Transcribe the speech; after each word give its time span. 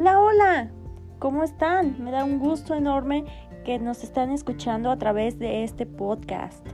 Hola, 0.00 0.18
hola, 0.18 0.70
¿cómo 1.18 1.44
están? 1.44 2.02
Me 2.02 2.10
da 2.10 2.24
un 2.24 2.38
gusto 2.38 2.74
enorme 2.74 3.26
que 3.66 3.78
nos 3.78 4.02
están 4.02 4.30
escuchando 4.30 4.90
a 4.90 4.96
través 4.96 5.38
de 5.38 5.62
este 5.62 5.84
podcast. 5.84 6.66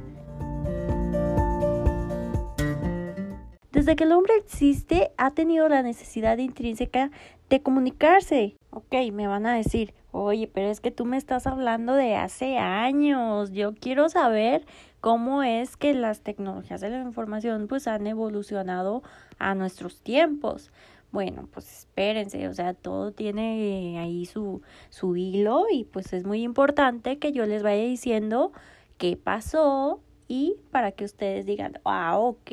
Desde 3.72 3.96
que 3.96 4.04
el 4.04 4.12
hombre 4.12 4.32
existe, 4.36 5.10
ha 5.16 5.32
tenido 5.32 5.68
la 5.68 5.82
necesidad 5.82 6.38
intrínseca 6.38 7.10
de 7.50 7.60
comunicarse. 7.62 8.54
Ok, 8.70 8.94
me 9.12 9.26
van 9.26 9.46
a 9.46 9.56
decir, 9.56 9.92
oye, 10.12 10.48
pero 10.54 10.68
es 10.68 10.80
que 10.80 10.92
tú 10.92 11.04
me 11.04 11.16
estás 11.16 11.48
hablando 11.48 11.94
de 11.94 12.14
hace 12.14 12.58
años. 12.58 13.50
Yo 13.50 13.74
quiero 13.74 14.08
saber 14.08 14.64
cómo 15.00 15.42
es 15.42 15.76
que 15.76 15.94
las 15.94 16.20
tecnologías 16.20 16.80
de 16.80 16.90
la 16.90 17.00
información 17.00 17.66
pues 17.66 17.88
han 17.88 18.06
evolucionado 18.06 19.02
a 19.40 19.56
nuestros 19.56 20.00
tiempos. 20.00 20.70
Bueno, 21.12 21.48
pues 21.52 21.80
espérense, 21.80 22.48
o 22.48 22.54
sea, 22.54 22.74
todo 22.74 23.12
tiene 23.12 23.98
ahí 23.98 24.26
su, 24.26 24.62
su 24.90 25.16
hilo 25.16 25.64
y 25.72 25.84
pues 25.84 26.12
es 26.12 26.24
muy 26.24 26.42
importante 26.42 27.18
que 27.18 27.32
yo 27.32 27.46
les 27.46 27.62
vaya 27.62 27.84
diciendo 27.84 28.52
qué 28.98 29.16
pasó, 29.16 30.00
y 30.28 30.56
para 30.70 30.92
que 30.92 31.04
ustedes 31.04 31.46
digan, 31.46 31.78
ah, 31.84 32.18
ok, 32.18 32.50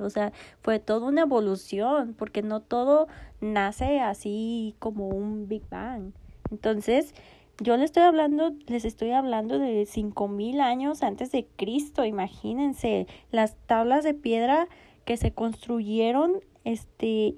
o 0.00 0.08
sea, 0.08 0.32
fue 0.62 0.78
toda 0.78 1.06
una 1.06 1.22
evolución, 1.22 2.14
porque 2.16 2.42
no 2.42 2.60
todo 2.60 3.08
nace 3.40 4.00
así 4.00 4.74
como 4.78 5.08
un 5.08 5.46
Big 5.46 5.68
Bang. 5.68 6.12
Entonces, 6.50 7.14
yo 7.58 7.76
les 7.76 7.86
estoy 7.86 8.04
hablando, 8.04 8.54
les 8.66 8.86
estoy 8.86 9.10
hablando 9.10 9.58
de 9.58 9.84
cinco 9.84 10.28
mil 10.28 10.60
años 10.60 11.02
antes 11.02 11.30
de 11.30 11.46
Cristo, 11.56 12.04
imagínense, 12.06 13.06
las 13.30 13.56
tablas 13.66 14.02
de 14.02 14.14
piedra 14.14 14.66
que 15.04 15.18
se 15.18 15.32
construyeron, 15.32 16.40
este, 16.64 17.36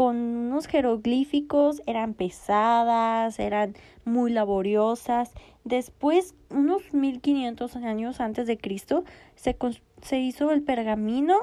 con 0.00 0.16
unos 0.16 0.66
jeroglíficos, 0.66 1.82
eran 1.86 2.14
pesadas, 2.14 3.38
eran 3.38 3.74
muy 4.06 4.32
laboriosas. 4.32 5.34
Después, 5.64 6.34
unos 6.48 6.94
1500 6.94 7.76
años 7.76 8.18
antes 8.18 8.46
de 8.46 8.56
Cristo, 8.56 9.04
se, 9.34 9.58
se 10.00 10.18
hizo 10.18 10.52
el 10.52 10.62
pergamino, 10.62 11.36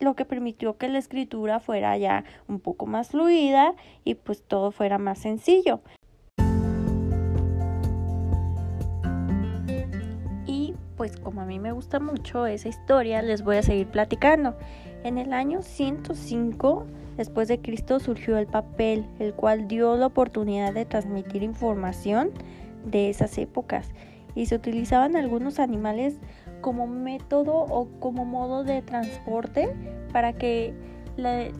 lo 0.00 0.14
que 0.16 0.26
permitió 0.26 0.76
que 0.76 0.88
la 0.88 0.98
escritura 0.98 1.60
fuera 1.60 1.96
ya 1.96 2.24
un 2.46 2.60
poco 2.60 2.84
más 2.84 3.08
fluida 3.08 3.72
y 4.04 4.16
pues 4.16 4.42
todo 4.42 4.70
fuera 4.70 4.98
más 4.98 5.20
sencillo. 5.20 5.80
Y 10.44 10.74
pues 10.98 11.16
como 11.16 11.40
a 11.40 11.46
mí 11.46 11.58
me 11.58 11.72
gusta 11.72 12.00
mucho 12.00 12.44
esa 12.44 12.68
historia, 12.68 13.22
les 13.22 13.42
voy 13.42 13.56
a 13.56 13.62
seguir 13.62 13.86
platicando. 13.86 14.58
En 15.04 15.18
el 15.18 15.34
año 15.34 15.60
105 15.60 16.86
después 17.18 17.46
de 17.48 17.60
Cristo 17.60 18.00
surgió 18.00 18.38
el 18.38 18.46
papel, 18.46 19.06
el 19.18 19.34
cual 19.34 19.68
dio 19.68 19.96
la 19.98 20.06
oportunidad 20.06 20.72
de 20.72 20.86
transmitir 20.86 21.42
información 21.42 22.30
de 22.86 23.10
esas 23.10 23.36
épocas 23.36 23.90
y 24.34 24.46
se 24.46 24.56
utilizaban 24.56 25.14
algunos 25.14 25.58
animales 25.58 26.16
como 26.62 26.86
método 26.86 27.54
o 27.54 27.86
como 28.00 28.24
modo 28.24 28.64
de 28.64 28.80
transporte 28.80 29.76
para 30.10 30.32
que 30.32 30.74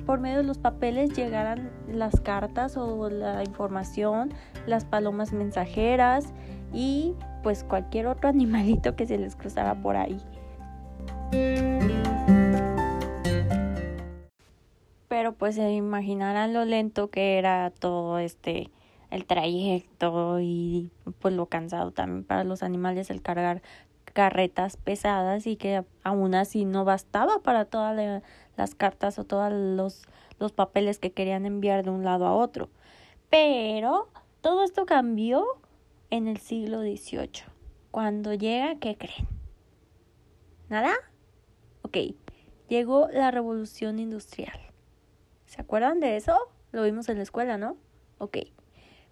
por 0.06 0.20
medio 0.20 0.38
de 0.38 0.44
los 0.44 0.58
papeles 0.58 1.10
llegaran 1.10 1.70
las 1.86 2.20
cartas 2.20 2.78
o 2.78 3.10
la 3.10 3.44
información, 3.44 4.32
las 4.66 4.86
palomas 4.86 5.34
mensajeras 5.34 6.32
y 6.72 7.14
pues 7.42 7.62
cualquier 7.62 8.06
otro 8.06 8.28
animalito 8.30 8.96
que 8.96 9.04
se 9.04 9.18
les 9.18 9.36
cruzara 9.36 9.74
por 9.74 9.96
ahí. 9.96 10.18
Pero 15.24 15.36
pues 15.36 15.54
se 15.54 15.72
imaginarán 15.72 16.52
lo 16.52 16.66
lento 16.66 17.08
que 17.08 17.38
era 17.38 17.70
todo 17.70 18.18
este 18.18 18.70
el 19.10 19.24
trayecto 19.24 20.38
y 20.38 20.90
pues 21.18 21.32
lo 21.32 21.46
cansado 21.46 21.92
también 21.92 22.24
para 22.24 22.44
los 22.44 22.62
animales 22.62 23.08
el 23.08 23.22
cargar 23.22 23.62
carretas 24.04 24.76
pesadas 24.76 25.46
y 25.46 25.56
que 25.56 25.82
aún 26.02 26.34
así 26.34 26.66
no 26.66 26.84
bastaba 26.84 27.38
para 27.38 27.64
todas 27.64 28.22
las 28.54 28.74
cartas 28.74 29.18
o 29.18 29.24
todos 29.24 29.50
los, 29.50 30.02
los 30.38 30.52
papeles 30.52 30.98
que 30.98 31.12
querían 31.12 31.46
enviar 31.46 31.84
de 31.84 31.90
un 31.90 32.04
lado 32.04 32.26
a 32.26 32.34
otro. 32.34 32.68
Pero 33.30 34.10
todo 34.42 34.62
esto 34.62 34.84
cambió 34.84 35.46
en 36.10 36.28
el 36.28 36.36
siglo 36.36 36.82
XVIII. 36.82 37.44
Cuando 37.90 38.34
llega, 38.34 38.74
¿qué 38.78 38.98
creen? 38.98 39.26
¿Nada? 40.68 40.92
Ok, 41.80 41.96
llegó 42.68 43.08
la 43.10 43.30
revolución 43.30 43.98
industrial. 43.98 44.63
¿Se 45.46 45.60
acuerdan 45.60 46.00
de 46.00 46.16
eso? 46.16 46.36
Lo 46.72 46.82
vimos 46.82 47.08
en 47.08 47.16
la 47.18 47.22
escuela, 47.22 47.58
¿no? 47.58 47.76
Ok. 48.18 48.38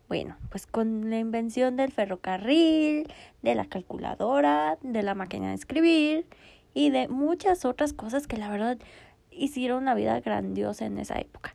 Bueno, 0.09 0.37
pues 0.51 0.67
con 0.67 1.09
la 1.09 1.19
invención 1.19 1.77
del 1.77 1.91
ferrocarril, 1.91 3.11
de 3.43 3.55
la 3.55 3.65
calculadora, 3.65 4.77
de 4.83 5.03
la 5.03 5.15
máquina 5.15 5.49
de 5.49 5.55
escribir 5.55 6.27
y 6.75 6.91
de 6.91 7.09
muchas 7.09 7.65
otras 7.65 7.93
cosas 7.93 8.27
que 8.27 8.37
la 8.37 8.51
verdad 8.51 8.79
hicieron 9.31 9.83
una 9.83 9.95
vida 9.95 10.21
grandiosa 10.21 10.85
en 10.85 10.99
esa 10.99 11.19
época. 11.19 11.55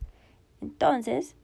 Entonces, 0.60 1.36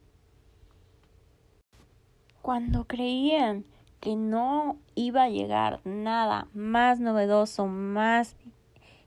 cuando 2.42 2.84
creían 2.84 3.64
que 4.00 4.16
no 4.16 4.76
iba 4.94 5.22
a 5.22 5.28
llegar 5.28 5.80
nada 5.84 6.48
más 6.52 7.00
novedoso, 7.00 7.66
más 7.66 8.36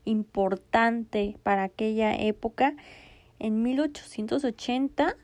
importante 0.04 1.36
para 1.42 1.64
aquella 1.64 2.14
época, 2.16 2.74
en 3.38 3.62
1880 3.62 5.16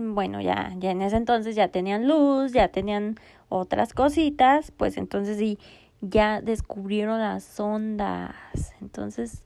bueno, 0.00 0.40
ya, 0.40 0.74
ya 0.78 0.92
en 0.92 1.02
ese 1.02 1.16
entonces 1.16 1.56
ya 1.56 1.68
tenían 1.68 2.06
luz, 2.06 2.52
ya 2.52 2.68
tenían 2.68 3.16
otras 3.48 3.94
cositas, 3.94 4.70
pues 4.70 4.96
entonces 4.96 5.38
sí, 5.38 5.58
ya 6.00 6.40
descubrieron 6.40 7.18
las 7.18 7.58
ondas. 7.58 8.34
Entonces, 8.80 9.42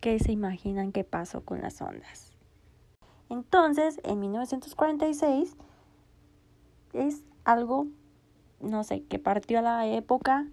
¿qué 0.00 0.18
se 0.18 0.32
imaginan 0.32 0.90
que 0.90 1.04
pasó 1.04 1.44
con 1.44 1.60
las 1.60 1.80
ondas? 1.80 2.32
Entonces, 3.30 4.00
en 4.02 4.18
1946 4.18 5.56
es 6.94 7.22
algo, 7.44 7.86
no 8.60 8.82
sé, 8.82 9.04
que 9.04 9.20
partió 9.20 9.60
a 9.60 9.62
la 9.62 9.86
época 9.86 10.48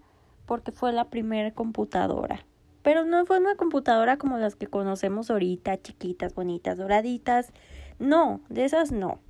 porque 0.46 0.70
fue 0.70 0.92
la 0.92 1.10
primera 1.10 1.52
computadora. 1.52 2.46
Pero 2.82 3.04
no 3.04 3.26
fue 3.26 3.38
una 3.38 3.56
computadora 3.56 4.16
como 4.16 4.38
las 4.38 4.56
que 4.56 4.66
conocemos 4.66 5.30
ahorita, 5.30 5.80
chiquitas, 5.82 6.34
bonitas, 6.34 6.78
doraditas. 6.78 7.52
No, 7.98 8.40
de 8.48 8.64
esas 8.64 8.92
no 8.92 9.20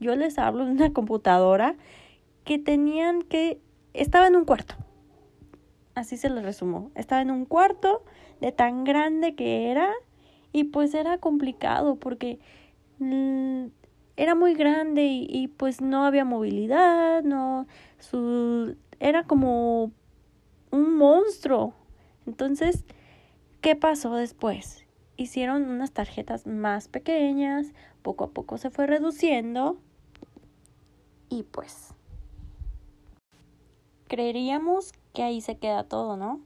yo 0.00 0.14
les 0.16 0.38
hablo 0.38 0.64
de 0.66 0.72
una 0.72 0.92
computadora 0.92 1.76
que 2.44 2.58
tenían 2.58 3.22
que... 3.22 3.60
Estaba 3.94 4.26
en 4.26 4.36
un 4.36 4.44
cuarto. 4.44 4.74
Así 5.94 6.16
se 6.16 6.28
lo 6.28 6.42
resumo. 6.42 6.90
Estaba 6.94 7.22
en 7.22 7.30
un 7.30 7.44
cuarto 7.44 8.04
de 8.40 8.52
tan 8.52 8.84
grande 8.84 9.34
que 9.34 9.70
era 9.70 9.90
y 10.52 10.64
pues 10.64 10.94
era 10.94 11.18
complicado 11.18 11.96
porque 11.96 12.40
mm, 12.98 13.66
era 14.16 14.34
muy 14.34 14.54
grande 14.54 15.04
y, 15.04 15.26
y, 15.30 15.48
pues 15.48 15.80
no 15.80 16.04
había 16.04 16.24
movilidad, 16.24 17.22
no 17.22 17.66
su 17.98 18.76
era 18.98 19.24
como 19.24 19.92
un 20.70 20.96
monstruo. 20.96 21.74
Entonces, 22.26 22.84
¿qué 23.60 23.76
pasó 23.76 24.14
después? 24.14 24.86
Hicieron 25.16 25.68
unas 25.68 25.92
tarjetas 25.92 26.46
más 26.46 26.88
pequeñas, 26.88 27.72
poco 28.02 28.24
a 28.24 28.30
poco 28.30 28.58
se 28.58 28.70
fue 28.70 28.86
reduciendo 28.86 29.78
y 31.28 31.42
pues 31.44 31.94
creeríamos 34.08 34.92
que 35.12 35.22
ahí 35.22 35.40
se 35.40 35.56
queda 35.56 35.84
todo, 35.84 36.16
¿no? 36.16 36.40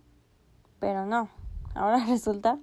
Pero 0.80 1.06
no, 1.06 1.28
ahora 1.74 2.04
resulta 2.08 2.58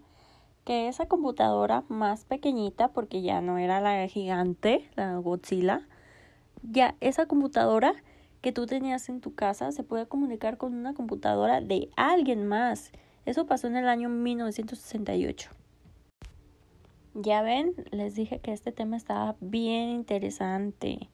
que 0.63 0.87
esa 0.87 1.07
computadora 1.07 1.83
más 1.89 2.25
pequeñita, 2.25 2.87
porque 2.89 3.21
ya 3.21 3.39
no 3.41 3.57
era 3.57 3.81
la 3.81 4.07
gigante, 4.07 4.89
la 4.95 5.17
Godzilla, 5.17 5.87
ya 6.63 6.95
esa 7.01 7.27
computadora 7.27 7.93
que 8.41 8.51
tú 8.51 8.65
tenías 8.65 9.09
en 9.09 9.21
tu 9.21 9.35
casa 9.35 9.71
se 9.71 9.83
puede 9.83 10.07
comunicar 10.07 10.57
con 10.57 10.73
una 10.73 10.93
computadora 10.93 11.61
de 11.61 11.89
alguien 11.95 12.47
más. 12.47 12.91
Eso 13.25 13.45
pasó 13.47 13.67
en 13.67 13.75
el 13.75 13.87
año 13.87 14.09
1968. 14.09 15.49
Ya 17.15 17.41
ven, 17.41 17.73
les 17.91 18.15
dije 18.15 18.39
que 18.39 18.51
este 18.51 18.71
tema 18.71 18.97
estaba 18.97 19.35
bien 19.39 19.89
interesante. 19.89 21.09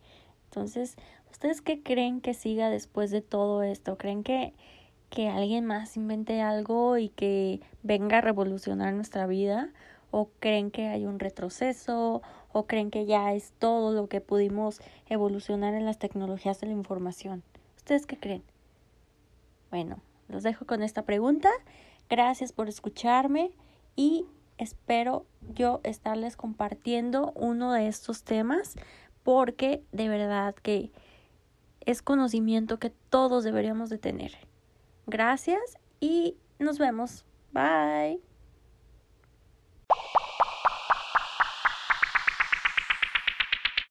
Entonces, 0.46 0.96
¿ustedes 1.32 1.62
qué 1.62 1.82
creen 1.82 2.22
que 2.22 2.34
siga 2.34 2.70
después 2.70 3.12
de 3.12 3.22
todo 3.22 3.64
esto? 3.64 3.98
¿Creen 3.98 4.24
que, 4.24 4.54
que 5.10 5.30
alguien 5.30 5.66
más 5.66 5.96
invente 5.96 6.42
algo 6.42 6.98
y 6.98 7.10
que 7.10 7.62
venga 7.84 8.18
a 8.18 8.22
revolucionar 8.22 8.94
nuestra 8.94 9.28
vida? 9.28 9.70
¿O 10.10 10.30
creen 10.40 10.72
que 10.72 10.88
hay 10.88 11.06
un 11.06 11.20
retroceso? 11.20 12.22
¿O 12.52 12.66
creen 12.66 12.90
que 12.90 13.06
ya 13.06 13.34
es 13.34 13.54
todo 13.60 13.94
lo 13.94 14.08
que 14.08 14.20
pudimos 14.22 14.82
evolucionar 15.08 15.76
en 15.76 15.86
las 15.86 16.00
tecnologías 16.00 16.60
de 16.60 16.68
la 16.68 16.74
información? 16.74 17.44
¿Ustedes 17.78 18.06
qué 18.06 18.18
creen? 18.18 18.44
Bueno, 19.70 20.00
los 20.28 20.44
dejo 20.44 20.66
con 20.66 20.82
esta 20.82 21.04
pregunta. 21.04 21.50
Gracias 22.12 22.52
por 22.52 22.68
escucharme 22.68 23.52
y 23.96 24.26
espero 24.58 25.26
yo 25.56 25.80
estarles 25.86 26.36
compartiendo 26.36 27.32
uno 27.38 27.72
de 27.72 27.88
estos 27.88 28.26
temas 28.26 28.76
porque 29.24 29.82
de 29.94 30.10
verdad 30.10 30.54
que 30.56 30.92
es 31.80 32.02
conocimiento 32.02 32.80
que 32.80 32.90
todos 32.90 33.46
deberíamos 33.46 33.90
de 33.90 33.98
tener. 33.98 34.34
Gracias 35.08 35.78
y 36.02 36.36
nos 36.60 36.80
vemos. 36.80 37.24
Bye. 37.54 38.31